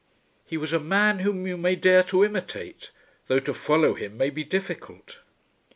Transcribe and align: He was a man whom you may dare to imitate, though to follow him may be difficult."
He 0.47 0.57
was 0.57 0.73
a 0.73 0.79
man 0.79 1.19
whom 1.19 1.45
you 1.45 1.57
may 1.57 1.75
dare 1.75 2.01
to 2.05 2.25
imitate, 2.25 2.89
though 3.27 3.39
to 3.41 3.53
follow 3.53 3.93
him 3.93 4.17
may 4.17 4.31
be 4.31 4.43
difficult." 4.43 5.19